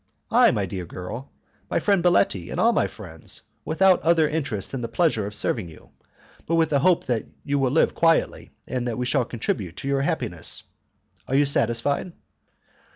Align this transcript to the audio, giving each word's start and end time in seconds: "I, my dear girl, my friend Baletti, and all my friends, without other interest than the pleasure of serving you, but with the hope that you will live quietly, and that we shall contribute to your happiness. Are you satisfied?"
"I, 0.31 0.49
my 0.49 0.65
dear 0.65 0.87
girl, 0.87 1.31
my 1.69 1.79
friend 1.79 2.03
Baletti, 2.03 2.49
and 2.49 2.59
all 2.59 2.73
my 2.73 2.87
friends, 2.87 3.43
without 3.63 4.01
other 4.01 4.27
interest 4.27 4.71
than 4.71 4.81
the 4.81 4.87
pleasure 4.87 5.27
of 5.27 5.35
serving 5.35 5.69
you, 5.69 5.91
but 6.47 6.55
with 6.55 6.69
the 6.71 6.79
hope 6.79 7.05
that 7.05 7.25
you 7.43 7.59
will 7.59 7.69
live 7.69 7.93
quietly, 7.93 8.49
and 8.67 8.87
that 8.87 8.97
we 8.97 9.05
shall 9.05 9.25
contribute 9.25 9.75
to 9.77 9.87
your 9.87 10.01
happiness. 10.01 10.63
Are 11.27 11.35
you 11.35 11.45
satisfied?" 11.45 12.13